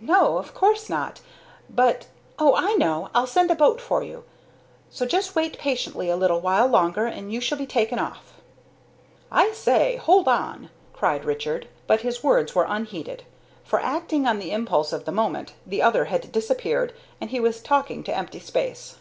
[0.00, 1.20] "No, of course not;
[1.72, 2.08] but
[2.40, 3.08] Oh, I know!
[3.14, 4.24] I'll send a boat for you.
[4.90, 8.34] So, just wait patiently a little while longer and you shall be taken off."
[9.30, 9.94] "I say!
[9.94, 13.22] hold on!" cried Richard; but his words were unheeded,
[13.62, 17.62] for, acting on the impulse of the moment, the other had disappeared, and he was
[17.62, 18.96] talking to empty space.